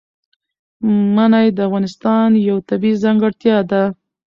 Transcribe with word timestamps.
منی 1.15 1.47
د 1.55 1.59
افغانستان 1.67 2.29
یوه 2.47 2.61
طبیعي 2.69 3.01
ځانګړتیا 3.03 3.57
ده. 3.71 3.83